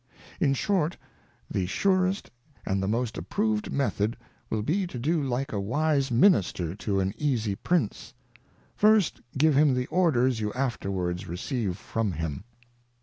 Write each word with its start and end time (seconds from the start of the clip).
__In 0.41 0.55
short, 0.55 0.97
the 1.47 1.67
surest 1.67 2.31
and 2.65 2.81
the 2.81 2.87
most 2.87 3.19
approved 3.19 3.71
method 3.71 4.17
will 4.49 4.63
be 4.63 4.87
to 4.87 4.97
do 4.97 5.21
like 5.21 5.53
a 5.53 5.61
v/\bq 5.61 6.09
Minister 6.09 6.73
to 6.73 6.99
an 6.99 7.13
easie 7.19 7.53
Prince; 7.53 8.15
first 8.75 9.21
give 9.37 9.55
him 9.55 9.75
the 9.75 9.85
Orders 9.91 10.39
you 10.39 10.51
afterwards 10.53 11.27
receive 11.27 11.77
from 11.77 12.13
him. 12.13 12.45